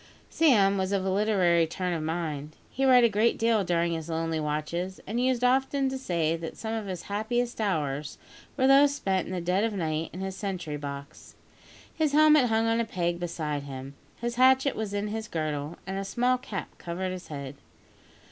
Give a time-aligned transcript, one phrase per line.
[0.31, 2.55] Sam was of a literary turn of mind.
[2.71, 6.57] He read a great deal during his lonely watches, and used often to say that
[6.57, 8.17] some of his happiest hours
[8.57, 11.35] were those spent in the dead of night in his sentry box.
[11.93, 13.93] His helmet hung on a peg beside him.
[14.19, 17.53] His hatchet was in his girdle, and a small cap covered his head.